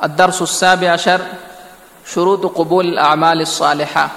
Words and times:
الدرس 0.00 0.42
السابع 0.42 0.90
عشر 0.90 1.20
شروط 2.06 2.46
قبول 2.46 2.88
الأعمال 2.88 3.40
الصالحة. 3.40 4.08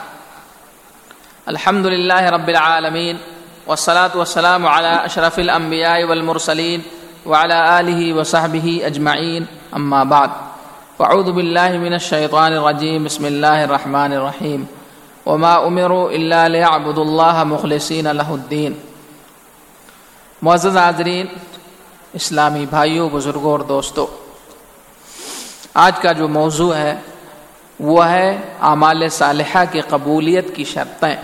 الحمد 1.50 1.86
لله 1.86 2.30
رب 2.30 2.50
العالمين، 2.50 3.20
والصلاة 3.68 4.18
والسلام 4.18 4.68
على 4.68 5.06
أشرف 5.06 5.40
الأنبياء 5.40 6.04
والمرسلين 6.04 6.84
وعلى 7.26 7.80
آله 7.80 8.14
وصحبه 8.14 8.82
أجمعين، 8.86 9.48
أما 9.76 10.04
بعد. 10.04 10.30
فأعوذ 10.98 11.32
بالله 11.32 11.78
من 11.78 11.94
الشيطان 11.94 12.54
الرجيم، 12.54 13.04
بسم 13.06 13.26
الله 13.26 13.64
الرحمن 13.64 14.14
الرحيم. 14.14 14.68
وما 15.26 15.68
أمروا 15.68 16.12
إلا 16.12 16.48
ليعبدوا 16.50 17.04
الله 17.04 17.44
مخلصين 17.44 18.08
له 18.08 18.36
الدين. 18.36 18.74
معزز 20.42 20.78
حاضرین، 20.78 21.28
اسلامی 22.14 22.66
بھائیوں 22.66 23.10
بزرگوں 23.10 23.52
اور 23.52 23.60
دوستوں 23.60 24.25
آج 25.78 26.00
کا 26.00 26.12
جو 26.12 26.28
موضوع 26.28 26.76
ہے، 26.76 26.96
وہ 27.80 28.10
ہے 28.10 28.38
اعمال 28.62 29.10
صالحہ 29.10 29.64
کی 29.72 29.82
قبولیت 29.82 30.56
کی 30.56 30.64
شرطیں۔ 30.64 31.16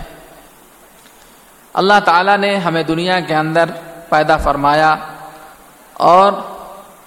اللہ 1.72 2.00
تعالیٰ 2.04 2.38
نے 2.38 2.56
ہمیں 2.56 2.82
دنیا 2.82 3.20
کے 3.20 3.34
اندر 3.34 3.64
پیدا 4.08 4.36
فرمایا 4.36 4.94
اور 5.92 6.32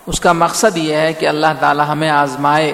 اس 0.05 0.19
کا 0.19 0.33
مقصد 0.33 0.77
یہ 0.77 0.95
ہے 0.95 1.13
کہ 1.13 1.27
اللہ 1.27 1.47
تعالیٰ 1.59 1.85
ہمیں 1.87 2.09
آزمائے۔ 2.09 2.73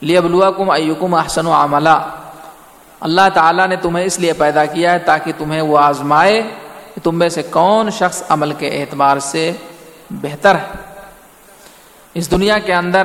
لیبلوا 0.00 0.50
کم 0.50 0.70
ایکم 0.70 1.14
احسن 1.14 1.46
و 1.46 1.52
عملہ 1.52 2.16
اللہ 3.00 3.28
تعالیٰ 3.34 3.68
نے 3.68 3.76
تمہیں 3.76 4.04
اس 4.04 4.18
لیے 4.18 4.32
پیدا 4.32 4.64
کیا 4.64 4.92
ہے 4.92 4.98
تاکہ 4.98 5.32
تمہیں 5.38 5.60
وہ 5.60 5.78
آزمائے 5.78 6.42
کہ 6.94 7.04
تم 7.04 7.18
میں 7.18 7.28
سے 7.28 7.42
کون 7.42 7.90
شخص 7.90 8.22
عمل 8.28 8.52
کے 8.52 8.68
اعتبار 8.68 9.18
سے 9.18 9.52
بہتر 10.10 10.54
ہے۔ 10.54 10.66
اس 12.14 12.30
دنیا 12.30 12.58
کے 12.58 12.74
اندر 12.74 13.02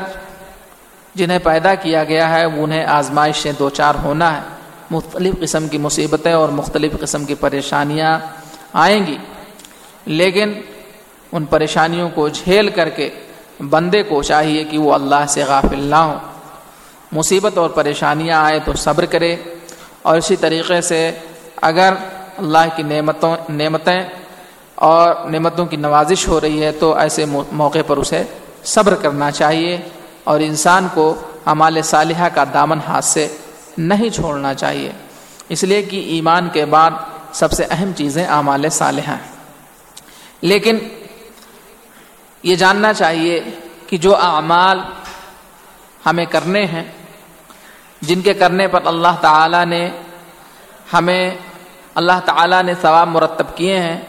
جنہیں 1.15 1.39
پیدا 1.43 1.75
کیا 1.75 2.03
گیا 2.03 2.29
ہے 2.29 2.43
انہیں 2.43 2.85
آزمائش 2.85 3.35
سے 3.35 3.51
دو 3.59 3.69
چار 3.69 3.95
ہونا 4.03 4.37
ہے۔ 4.37 4.41
مختلف 4.89 5.33
قسم 5.41 5.67
کی 5.67 5.77
مصیبتیں 5.77 6.33
اور 6.33 6.49
مختلف 6.49 6.91
قسم 6.99 7.25
کی 7.25 7.35
پریشانیاں 7.35 8.19
آئیں 8.73 9.07
گی۔ 9.07 9.17
لیکن 10.05 10.53
ان 11.31 11.45
پریشانیوں 11.45 12.09
کو 12.09 12.27
جھیل 12.27 12.69
کر 12.69 12.89
کے 12.89 13.09
بندے 13.69 14.03
کو 14.03 14.23
چاہیے 14.23 14.63
کہ 14.63 14.77
وہ 14.77 14.93
اللہ 14.93 15.25
سے 15.27 15.43
غافل 15.43 15.79
نہ 15.79 15.95
ہو 15.95 16.17
مصیبت 17.11 17.57
اور 17.57 17.69
پریشانیاں 17.69 18.41
آئیں 18.41 18.59
تو 18.65 18.73
صبر 18.73 19.05
کرے۔ 19.05 19.35
اور 20.01 20.17
اسی 20.17 20.35
طریقے 20.35 20.81
سے 20.81 21.11
اگر 21.61 21.93
اللہ 22.37 22.67
کی 22.75 22.83
نعمتوں، 22.83 23.35
نعمتیں 23.49 24.03
اور 24.75 25.15
نعمتوں 25.29 25.65
کی 25.65 25.77
نوازش 25.77 26.27
ہو 26.27 26.41
رہی 26.41 26.63
ہے 26.63 26.71
تو 26.71 26.93
ایسے 26.93 27.25
موقع 27.51 27.79
پر 27.87 27.97
اسے 27.97 28.23
صبر 28.63 28.95
کرنا 28.95 29.31
چاہیے۔ 29.31 29.77
اور 30.25 30.39
انسان 30.39 30.87
کو 30.93 31.15
ہمال 31.47 31.81
صالحہ 31.81 32.29
کا 32.29 32.43
دامن 32.53 32.79
ہاتھ 32.87 33.05
سے 33.05 33.37
نہیں 33.77 34.09
چھوڑنا 34.09 34.53
چاہیے۔ 34.53 34.91
اس 35.49 35.63
لیے 35.63 35.81
کہ 35.81 36.03
ایمان 36.05 36.49
کے 36.49 36.65
بعد 36.65 36.91
سب 37.31 37.51
سے 37.51 37.65
اہم 37.69 37.91
چیزیں 37.95 38.25
اعمال 38.25 38.69
صالحہ 38.69 39.13
ہیں۔ 39.13 39.35
لیکن 40.41 40.77
یہ 42.43 42.55
جاننا 42.55 42.93
چاہیے 42.93 43.39
کہ 43.87 43.97
جو 43.97 44.15
اعمال 44.15 44.79
ہمیں 46.05 46.25
کرنے 46.25 46.65
ہیں، 46.65 46.83
جن 48.01 48.21
کے 48.21 48.33
کرنے 48.33 48.67
پر 48.67 48.79
اللہ 48.85 49.15
تعالیٰ 49.21 49.65
نے 49.65 49.89
ہمیں، 50.93 51.31
اللہ 51.95 52.19
تعالیٰ 52.25 52.63
نے 52.63 52.73
ثواب 52.81 53.07
مرتب 53.07 53.55
کیے 53.55 53.79
ہیں 53.79 54.01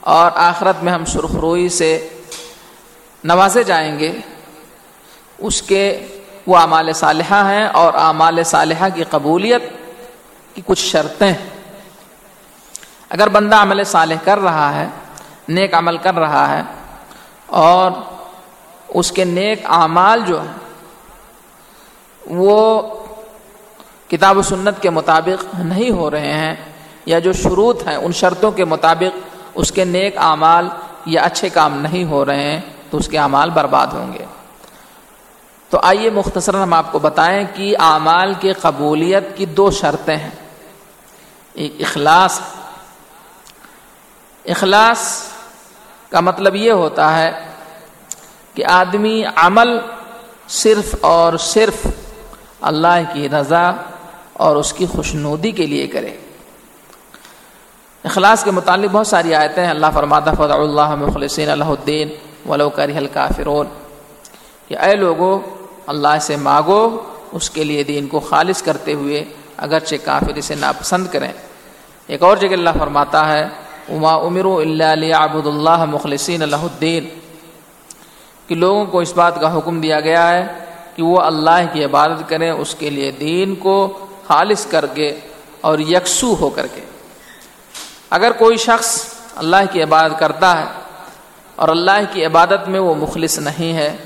اور 0.00 0.30
آخرت 0.34 0.82
میں 0.82 0.92
ہم 0.92 1.04
سرخروئی 1.04 1.68
سے 1.68 2.08
نوازے 3.24 3.62
جائیں 3.62 3.98
گے 3.98 4.18
اس 5.38 5.60
کے 5.62 5.82
وہ 6.46 6.56
اعمال 6.56 6.92
صالحہ 6.92 7.42
ہیں 7.50 7.66
اور 7.74 7.94
اعمال 7.94 8.42
صالحہ 8.44 8.88
کی 8.94 9.04
قبولیت 9.10 9.62
کی 10.54 10.62
کچھ 10.66 10.80
شرطیں 10.80 11.32
اگر 13.08 13.28
بندہ 13.28 13.56
عمل 13.56 13.82
صالح 13.84 14.24
کر 14.24 14.38
رہا 14.38 14.72
ہے، 14.74 14.86
نیک 15.48 15.74
عمل 15.74 15.96
کر 15.96 16.14
رہا 16.14 16.48
ہے، 16.48 16.62
اور 17.46 17.90
اس 18.88 19.12
کے 19.12 19.24
نیک 19.24 19.66
اعمال 19.70 20.22
جو 20.26 20.40
ہیں، 20.40 20.56
وہ 22.22 22.82
کتاب 24.10 24.38
و 24.38 24.42
سنت 24.42 24.80
کے 24.82 24.90
مطابق 24.90 25.44
نہیں 25.54 25.90
ہو 25.90 26.10
رہے 26.10 26.32
ہیں 26.32 26.54
یا 27.06 27.18
جو 27.18 27.32
شروط 27.32 27.86
ہیں، 27.88 27.96
ان 27.96 28.12
شرطوں 28.12 28.50
کے 28.52 28.64
مطابق 28.64 29.12
اس 29.54 29.72
کے 29.72 29.84
نیک 29.84 30.18
اعمال 30.18 30.68
یا 31.06 31.22
اچھے 31.22 31.48
کام 31.48 31.78
نہیں 31.80 32.04
ہو 32.04 32.24
رہے 32.24 32.50
ہیں، 32.50 32.60
تو 32.90 32.98
اس 32.98 33.08
کے 33.08 33.18
اعمال 33.18 33.50
برباد 33.50 33.86
ہوں 33.92 34.12
گے۔ 34.12 34.24
تو 35.70 35.78
آئیے 35.82 36.10
مختصراً 36.10 36.62
ہم 36.62 36.72
آپ 36.72 36.92
کو 36.92 36.98
بتائیں 36.98 37.44
کہ 37.54 37.76
اعمال 37.78 38.34
کی 38.40 38.52
قبولیت 38.52 39.36
کی 39.36 39.46
دو 39.46 39.70
شرطیں 39.70 40.16
ہیں۔ 40.16 40.30
ایک 41.54 41.74
اخلاص۔ 41.80 42.40
اخلاص 44.44 45.22
کا 46.10 46.20
مطلب 46.20 46.56
یہ 46.56 46.72
ہوتا 46.72 47.18
ہے 47.18 47.46
کہ 48.54 48.64
آدمی 48.66 49.22
عمل 49.36 49.78
صرف 50.48 50.94
اور 51.00 51.36
صرف 51.36 51.86
اللہ 52.60 53.02
کی 53.12 53.28
رضا 53.28 53.70
اور 54.32 54.56
اس 54.56 54.72
کی 54.72 54.86
خوشنودی 54.86 55.50
کے 55.50 55.66
لیے 55.66 55.86
کرے۔ 55.86 56.16
اخلاص 58.04 58.44
کے 58.44 58.50
متعلق 58.50 58.90
بہت 58.92 59.06
ساری 59.06 59.34
آیتیں 59.34 59.62
ہیں۔ 59.62 59.70
اللہ 59.70 59.86
فرماتا 59.94 60.32
فض 60.32 60.50
اللہ 60.50 60.94
مخلصین 60.94 61.50
اللہ 61.50 61.64
الدین 61.64 62.08
ولو 62.48 62.70
کر 62.70 62.90
کافرون 63.12 63.66
کہ 64.68 64.78
اے 64.78 64.96
لوگوں 64.96 65.40
اللہ 65.88 66.18
سے 66.20 66.36
مانگو، 66.36 66.82
اس 67.32 67.50
کے 67.50 67.64
لیے 67.64 67.82
دین 67.82 68.06
کو 68.06 68.20
خالص 68.20 68.62
کرتے 68.62 68.92
ہوئے 68.92 69.24
اگرچہ 69.56 69.96
کافر 70.04 70.34
اسے 70.34 70.54
ناپسند 70.54 71.06
کریں۔ 71.12 71.32
ایک 72.06 72.22
اور 72.22 72.36
جگہ 72.36 72.52
اللہ 72.52 72.70
فرماتا 72.78 73.28
ہے 73.28 73.42
اما 73.88 74.14
عمر 74.16 74.44
اللہ 74.60 75.14
آبد 75.14 75.46
اللہ 75.46 75.84
مخلصین 75.84 76.42
اللہ 76.42 76.62
الدین 76.62 77.08
کہ 78.46 78.54
لوگوں 78.54 78.84
کو 78.84 79.00
اس 79.00 79.12
بات 79.12 79.40
کا 79.40 79.58
حکم 79.58 79.80
دیا 79.80 80.00
گیا 80.00 80.28
ہے 80.28 80.46
کہ 80.96 81.02
وہ 81.02 81.20
اللہ 81.20 81.60
کی 81.72 81.84
عبادت 81.84 82.28
کریں، 82.28 82.50
اس 82.50 82.74
کے 82.74 82.90
لیے 82.90 83.10
دین 83.10 83.54
کو 83.54 83.76
خالص 84.26 84.66
کر 84.66 84.86
کے 84.86 85.08
اور 85.60 85.78
یکسو 85.78 86.34
ہو 86.40 86.50
کر 86.50 86.66
کے۔ 86.66 86.80
اگر 88.10 88.32
کوئی 88.32 88.56
شخص 88.56 89.04
اللہ 89.36 89.62
کی 89.72 89.82
عبادت 89.82 90.18
کرتا 90.18 90.58
ہے 90.58 90.66
اور 91.56 91.68
اللہ 91.68 92.00
کی 92.12 92.24
عبادت 92.24 92.68
میں 92.68 92.80
وہ 92.80 92.94
مخلص 92.94 93.38
نہیں 93.38 93.72
ہے 93.72 93.96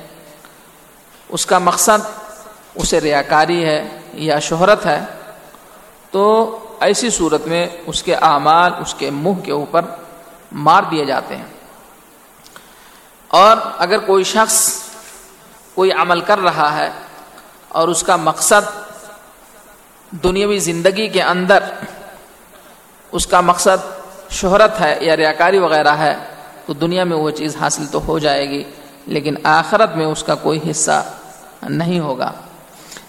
اس 1.33 1.47
کا 1.47 1.59
مقصد 1.59 2.01
اسے 2.75 3.01
ریاکاری 3.01 3.65
ہے 3.65 4.01
یا 4.13 4.39
شہرت 4.39 4.87
ہے، 4.87 5.01
تو 6.11 6.59
ایسی 6.81 7.11
صورت 7.11 7.47
میں 7.47 7.67
اس 7.87 8.03
کے 8.03 8.15
اعمال، 8.15 8.73
اس 8.81 8.95
کے 8.95 9.11
منہ 9.11 9.41
کے 9.41 9.53
اوپر 9.53 9.83
مار 10.53 10.83
دیے 10.91 11.05
جاتے 11.05 11.37
ہیں۔ 11.37 11.45
اور 13.29 13.57
اگر 13.79 13.99
کوئی 13.99 14.25
شخص 14.25 14.83
کوئی 15.75 15.93
عمل 15.93 16.21
کر 16.21 16.39
رہا 16.39 16.77
ہے 16.77 16.91
اور 17.69 17.89
اس 17.89 18.03
کا 18.03 18.17
مقصد 18.17 18.65
دنیاوی 20.11 20.59
زندگی 20.59 21.09
کے 21.09 21.23
اندر 21.23 21.65
اس 23.13 23.27
کا 23.27 23.41
مقصد 23.41 23.79
شہرت 24.31 24.81
ہے 24.81 24.99
یا 25.01 25.17
ریاکاری 25.17 25.59
وغیرہ 25.59 25.97
ہے، 25.97 26.17
تو 26.67 26.73
دنیا 26.73 27.05
میں 27.05 27.17
وہ 27.17 27.31
چیز 27.31 27.57
حاصل 27.57 27.87
تو 27.87 28.01
ہو 28.07 28.19
جائے 28.19 28.49
گی، 28.49 28.65
لیکن 29.07 29.35
آخرت 29.43 29.97
میں 29.97 30.07
اس 30.07 30.23
کا 30.23 30.35
کوئی 30.35 30.61
حصہ 30.71 31.05
نہیں 31.69 32.01
ہوگا۔ 32.01 32.33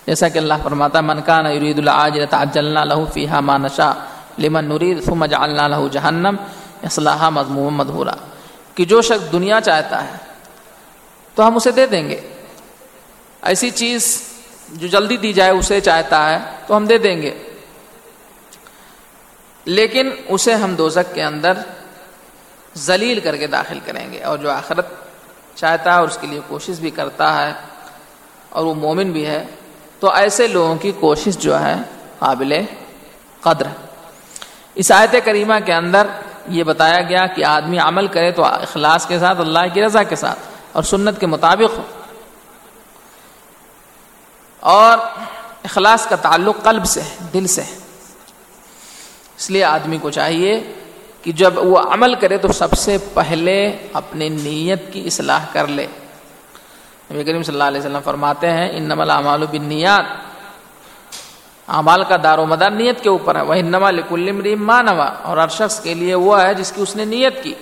جیسا 0.08 0.30
کہ 0.30 0.38
اللہ 0.38 0.54
فرماتا 0.64 1.02
من 1.02 1.22
کان 1.22 1.46
یرید 1.46 1.80
العاجل 1.80 2.26
تعجلنا 2.30 2.86
له 2.86 3.04
فيها 3.14 3.40
ما 3.40 3.58
نشاء، 3.58 3.94
لمن 4.40 4.66
نريد 4.66 5.04
ثم 5.06 5.26
جعلنا 5.26 5.68
له 5.68 5.88
جهنم 5.92 6.36
اصلاحا 6.84 7.30
مذموما 7.30 7.84
مدحورا۔ 7.84 8.12
کہ 8.76 8.86
جو 8.86 9.02
شخص 9.02 9.32
دنیا 9.32 9.62
چاہتا 9.62 10.04
ہے، 10.04 10.16
تو 11.36 11.48
ہم 11.48 11.56
اسے 11.56 11.72
دے 11.72 11.86
دیں 11.86 12.10
گے۔ 12.10 12.22
ایسی 13.42 13.70
چیز 13.70 14.24
جو 14.70 14.88
جلدی 14.88 15.18
دی 15.18 15.34
جائے، 15.34 15.52
اسے 15.52 15.82
چاہتا 15.82 16.30
ہے، 16.30 16.38
تو 16.68 16.78
ہم 16.78 16.86
دے 16.86 16.98
دیں 16.98 17.22
گے۔ 17.22 17.44
لیکن 19.66 20.10
اسے 20.28 20.54
ہم 20.54 20.76
دوزک 20.76 21.16
کے 21.16 21.24
اندر 21.24 21.54
ذلیل 22.78 23.20
کر 23.20 23.38
کے 23.38 23.48
داخل 23.48 23.80
کریں 23.86 24.12
گے 24.12 24.24
اور 24.24 24.38
جو 24.38 24.52
آخرت 24.52 24.88
چاہتا 25.56 25.94
ہے 25.94 26.00
اور 26.00 26.08
اس 26.08 26.18
کے 26.22 26.28
لیے 26.28 26.40
کوشش 26.48 26.80
بھی 26.80 26.90
کرتا 26.90 27.48
ہے 27.48 27.54
اور 28.54 28.66
وہ 28.66 28.74
مومن 28.74 29.12
بھی 29.12 29.26
ہے، 29.26 29.46
تو 30.00 30.12
ایسے 30.12 30.48
لوگوں 30.48 30.76
کی 30.76 30.92
کوشش 30.92 31.38
جو 31.38 31.60
ہے 31.60 31.76
قابل 32.20 32.62
قدر۔ 33.42 33.68
اس 34.76 34.92
آیت 34.92 35.16
کریمہ 35.26 35.54
کے 35.66 35.74
اندر 35.74 36.08
یہ 36.48 36.64
بتایا 36.64 37.02
گیا 37.02 37.28
کہ 37.28 37.46
آدمی 37.46 37.78
عمل 37.80 38.08
کرے 38.08 38.32
تو 38.32 38.46
اخلاص 38.46 39.08
کے 39.08 39.20
ساتھ، 39.20 39.40
اللہ 39.40 39.60
کی 39.74 39.82
رضا 39.82 40.04
کے 40.04 40.16
ساتھ 40.16 40.40
اور 40.72 40.84
سنت 40.84 41.20
کے 41.20 41.28
مطابق 41.28 41.78
ہو۔ 41.78 41.84
اور 44.60 44.98
اخلاص 45.64 46.08
کا 46.08 46.16
تعلق 46.16 46.64
قلب 46.64 46.86
سے، 46.86 47.02
دل 47.34 47.48
سے۔ 47.48 47.62
اس 49.38 49.50
لیے 49.50 49.64
آدمی 49.64 49.98
کو 49.98 50.12
چاہیے 50.12 50.74
کہ 51.22 51.32
جب 51.32 51.54
وہ 51.58 51.78
عمل 51.78 52.16
کرے 52.16 52.38
تو 52.38 52.52
سب 52.52 52.74
سے 52.78 52.98
پہلے 53.14 53.78
اپنی 53.94 54.30
نیت 54.30 54.94
کی 54.94 55.08
اصلاح 55.08 55.46
کر 55.52 55.68
لے۔ 55.68 55.88
نبی 57.14 57.24
کریم 57.24 57.44
صلی 57.44 57.56
اللہ 57.56 57.64
علیہ 57.64 57.80
وسلم 57.80 58.00
فرماتے 58.04 58.50
ہیں 58.50 58.78
ان 58.78 58.84
نمل 58.84 59.10
اعمال 59.10 59.46
بنیاد 59.52 60.04
اعمال 61.68 62.04
کا 62.04 62.16
دار 62.24 62.38
و 62.38 62.46
مدار 62.46 62.72
نیت 62.72 63.02
کے 63.02 63.10
اوپر 63.10 63.36
ہے۔ 63.36 63.42
وہ 63.42 63.56
نما 63.56 63.92
لکلم 63.92 64.66
مانوا 64.66 65.06
اور 65.06 65.38
ہر 65.38 65.48
شخص 65.48 65.80
کے 65.80 65.94
لیے 65.94 66.16
وہ 66.16 66.42
ہے 66.42 66.54
جس 66.54 66.72
کی 66.72 66.82
اس 66.82 66.96
نے 66.96 67.06
نیت 67.06 67.44
کی۔ 67.44 67.54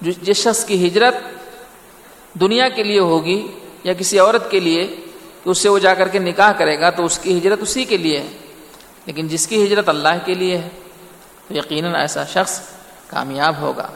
جس 0.00 0.36
شخص 0.36 0.64
کی 0.64 0.88
ہجرت 0.88 1.14
دنیا 2.40 2.68
کے 2.68 2.82
لیے 2.82 2.98
ہوگی 2.98 3.46
یا 3.84 3.92
کسی 3.92 4.18
عورت 4.18 4.50
کے 4.50 4.60
لیے 4.60 4.86
کہ 5.44 5.48
اس 5.48 5.58
سے 5.58 5.68
وہ 5.68 5.78
جا 5.78 5.94
کر 5.94 6.08
کے 6.08 6.18
نکاح 6.18 6.52
کرے 6.52 6.80
گا، 6.80 6.90
تو 6.90 7.04
اس 7.04 7.18
کی 7.18 7.38
ہجرت 7.38 7.58
اسی 7.62 7.84
کے 7.84 7.96
لیے 7.96 8.18
ہے۔ 8.18 8.30
لیکن 9.06 9.28
جس 9.28 9.46
کی 9.46 9.64
ہجرت 9.64 9.88
اللہ 9.88 10.18
کے 10.24 10.34
لیے 10.34 10.58
ہے، 10.58 10.68
تو 11.48 11.54
یقیناً 11.54 11.94
ایسا 11.94 12.24
شخص 12.24 12.60
کامیاب 13.06 13.54
ہوگا۔ 13.60 13.88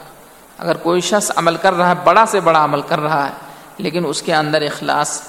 اگر 0.57 0.77
کوئی 0.77 1.01
شخص 1.01 1.31
عمل 1.35 1.55
کر 1.55 1.73
رہا 1.73 1.89
ہے، 1.89 1.95
بڑا 2.03 2.25
سے 2.25 2.39
بڑا 2.39 2.63
عمل 2.63 2.81
کر 2.81 2.99
رہا 2.99 3.29
ہے 3.29 3.50
لیکن 3.77 4.03
اس 4.07 4.21
کے 4.21 4.35
اندر 4.35 4.61
اخلاص 4.61 5.21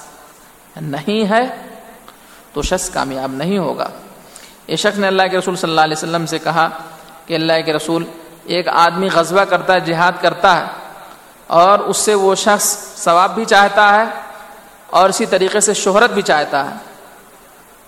نہیں 0.80 1.30
ہے 1.30 1.56
تو 2.52 2.62
شخص 2.62 2.90
کامیاب 2.90 3.32
نہیں 3.32 3.58
ہوگا۔ 3.58 3.88
یہ 4.66 4.76
شخص 4.76 4.98
نے 4.98 5.06
اللہ 5.06 5.22
کے 5.30 5.38
رسول 5.38 5.56
صلی 5.56 5.70
اللہ 5.70 5.80
علیہ 5.80 5.96
وسلم 5.96 6.26
سے 6.26 6.38
کہا 6.38 6.68
کہ 7.26 7.34
اللہ 7.34 7.52
کے 7.66 7.72
رسول 7.72 8.04
ایک 8.44 8.68
آدمی 8.68 9.08
غزوہ 9.14 9.44
کرتا 9.44 9.74
ہے، 9.74 9.80
جہاد 9.80 10.12
کرتا 10.20 10.58
ہے 10.58 10.64
اور 11.46 11.78
اس 11.78 11.96
سے 11.96 12.14
وہ 12.14 12.34
شخص 12.34 12.76
ثواب 12.96 13.34
بھی 13.34 13.44
چاہتا 13.44 13.94
ہے 13.94 14.04
اور 14.86 15.08
اسی 15.08 15.26
طریقے 15.26 15.60
سے 15.60 15.74
شہرت 15.74 16.10
بھی 16.10 16.22
چاہتا 16.22 16.70
ہے۔ 16.70 16.76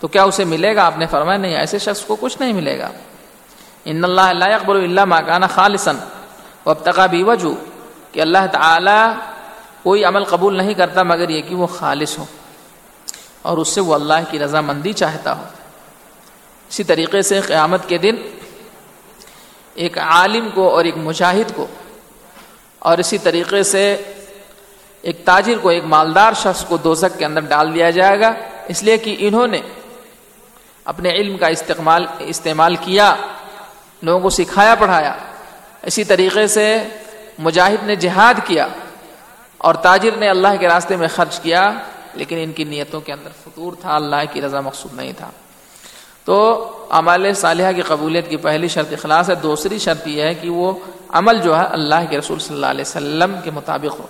تو 0.01 0.09
کیا 0.09 0.23
اسے 0.23 0.45
ملے 0.45 0.77
گا؟ 0.77 0.87
آپ 0.87 0.99
نے 0.99 1.07
فرمایا، 1.07 1.39
نہیں، 1.39 1.55
ایسے 1.55 1.79
شخص 1.79 2.01
کو 2.01 2.17
کچھ 2.21 2.37
نہیں 2.41 2.53
ملے 2.53 2.79
گا۔ 2.79 2.89
ان 3.85 4.05
اللہ 4.05 4.21
اللہ 4.21 4.45
اکبر 4.45 4.77
اللہ 4.77 5.05
ماکانہ 5.05 5.47
خالصن 5.55 5.97
و 6.67 6.71
ابتقا 6.71 7.07
بھی 7.07 7.23
وجو 7.23 7.55
کہ 8.13 8.21
اللہ 8.21 8.47
تعالی 8.53 9.15
کوئی 9.85 10.05
عمل 10.05 10.25
قبول 10.25 10.57
نہیں 10.57 10.75
کرتا 10.75 11.03
مگر 11.03 11.29
یہ 11.29 11.43
کہ 11.43 11.55
وہ 11.55 11.67
خالص 11.67 12.19
ہو 12.19 12.25
اور 13.43 13.59
اس 13.59 13.69
سے 13.69 13.81
وہ 13.81 13.95
اللہ 13.95 14.31
کی 14.31 14.39
رضامندی 14.39 14.93
چاہتا 14.93 15.37
ہو۔ 15.37 15.43
اسی 16.69 16.85
طریقے 16.85 17.23
سے 17.23 17.41
قیامت 17.41 17.89
کے 17.89 17.99
دن 17.99 18.17
ایک 19.75 19.99
عالم 19.99 20.49
کو 20.55 20.69
اور 20.69 20.85
ایک 20.85 20.97
مجاہد 20.97 21.57
کو 21.57 21.67
اور 22.79 22.99
اسی 22.99 23.19
طریقے 23.19 23.63
سے 23.63 24.03
ایک 25.03 25.25
تاجر 25.25 25.59
کو، 25.63 25.69
ایک 25.69 25.85
مالدار 25.85 26.33
شخص 26.33 26.65
کو 26.65 26.77
دوزک 26.77 27.19
کے 27.19 27.25
اندر 27.25 27.41
ڈال 27.41 27.75
دیا 27.75 27.91
جائے 27.91 28.21
گا۔ 28.21 28.33
اس 28.69 28.83
لیے 28.83 28.97
کہ 28.97 29.17
انہوں 29.19 29.47
نے 29.47 29.61
اپنے 30.85 31.11
علم 31.11 31.39
کا 31.39 31.47
استعمال 31.47 32.07
استعمال 32.19 32.77
کیا، 32.77 33.15
لوگوں 34.03 34.21
کو 34.21 34.31
سکھایا، 34.31 34.75
پڑھایا۔ 34.75 35.17
اسی 35.83 36.05
طریقے 36.05 36.47
سے 36.47 36.83
مجاہد 37.39 37.87
نے 37.87 37.97
جہاد 37.97 38.35
کیا۔ 38.45 38.67
اور 39.65 39.75
تاجر 39.75 40.17
نے 40.17 40.29
اللہ 40.29 40.49
کے 40.61 40.69
راستے 40.69 40.97
میں 40.97 41.09
خرچ 41.09 41.41
کیا، 41.41 41.73
لیکن 42.15 42.37
ان 42.41 42.53
کی 42.53 42.65
نیتوں 42.65 43.01
کے 43.01 43.13
اندر 43.13 43.31
فطور 43.45 43.73
تھا، 43.81 43.95
اللہ 43.95 44.23
کی 44.33 44.43
رضا 44.43 44.61
مقصود 44.61 44.95
نہیں 44.95 45.13
تھا۔ 45.13 45.31
تو 46.25 46.69
عمال 46.91 47.35
صالحہ 47.35 47.73
کی 47.73 47.83
قبولیت 47.83 48.29
کی 48.29 48.37
پہلی 48.37 48.69
شرط 48.69 48.93
اخلاص 48.93 49.31
ہے، 49.31 49.35
دوسری 49.35 49.79
شرط 49.79 50.07
یہ 50.07 50.23
ہے 50.23 50.35
کہ 50.35 50.51
وہ 50.51 50.73
عمل 51.09 51.41
جو 51.41 51.59
ہے 51.59 51.65
اللہ 51.65 52.05
کے 52.11 52.19
رسول 52.19 52.39
صلی 52.39 52.55
اللہ 52.55 52.67
علیہ 52.67 52.81
وسلم 52.81 53.37
کے 53.45 53.51
مطابق 53.51 54.01
ہو۔ 54.01 54.07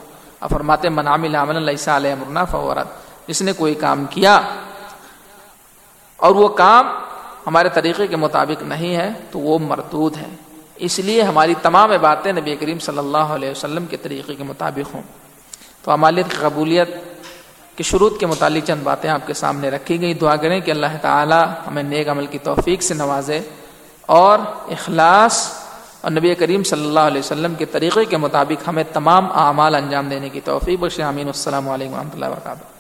فرماتے 0.50 0.88
منعمل 0.88 1.34
عمل 1.34 1.56
اللہ 1.56 1.90
علیہ 1.90 2.14
مرنا 2.14 2.44
فورت 2.44 2.86
جس 3.28 3.42
نے 3.42 3.52
کوئی 3.52 3.74
کام 3.74 4.04
کیا 4.04 4.40
اور 6.16 6.34
وہ 6.34 6.48
کام 6.48 6.88
ہمارے 7.46 7.68
طریقے 7.68 8.06
کے 8.06 8.16
مطابق 8.16 8.62
نہیں 8.62 8.96
ہے، 8.96 9.10
تو 9.30 9.38
وہ 9.38 9.58
مردود 9.58 10.16
ہے۔ 10.16 10.28
اس 10.76 10.98
لیے 10.98 11.22
ہماری 11.22 11.54
تمام 11.62 11.90
باتیں 12.00 12.32
نبی 12.32 12.56
کریم 12.56 12.78
صلی 12.78 12.98
اللہ 12.98 13.34
علیہ 13.36 13.50
وسلم 13.50 13.86
کے 13.86 13.96
طریقے 13.96 14.34
کے 14.34 14.44
مطابق 14.44 14.94
ہوں۔ 14.94 15.02
تو 15.84 15.92
عمالیت 15.92 16.30
کی 16.30 16.36
قبولیت 16.40 16.88
کے 17.76 17.82
شروط 17.82 18.20
کے 18.20 18.26
متعلق 18.26 18.66
چند 18.66 18.82
باتیں 18.82 19.10
آپ 19.10 19.26
کے 19.26 19.34
سامنے 19.34 19.70
رکھی 19.70 20.00
گئی 20.00 20.14
دعا 20.14 20.36
کریں 20.36 20.60
کہ 20.60 20.70
اللہ 20.70 20.96
تعالی 21.02 21.42
ہمیں 21.66 21.82
نیک 21.82 22.08
عمل 22.08 22.26
کی 22.26 22.38
توفیق 22.38 22.82
سے 22.82 22.94
نوازے 22.94 23.40
اور 24.00 24.38
اخلاص 24.68 25.52
اور 26.00 26.10
نبی 26.10 26.34
کریم 26.34 26.62
صلی 26.62 26.84
اللہ 26.84 27.00
علیہ 27.00 27.18
وسلم 27.18 27.54
کے 27.54 27.64
طریقے 27.64 28.04
کے 28.04 28.16
مطابق 28.16 28.68
ہمیں 28.68 28.84
تمام 28.92 29.32
اعمال 29.32 29.74
انجام 29.74 30.08
دینے 30.08 30.28
کی 30.28 30.40
توفیق 30.44 30.80
بخش 30.80 31.00
امین 31.00 31.26
السلام 31.26 31.68
علیکم 31.68 31.92
و 31.92 31.96
رحمۃ 31.96 32.14
اللہ 32.14 32.26
وبرکاتہ۔ 32.26 32.73